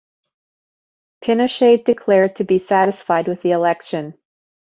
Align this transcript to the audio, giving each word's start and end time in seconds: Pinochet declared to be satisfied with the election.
Pinochet 1.23 1.85
declared 1.85 2.37
to 2.37 2.43
be 2.43 2.57
satisfied 2.57 3.27
with 3.27 3.43
the 3.43 3.51
election. 3.51 4.17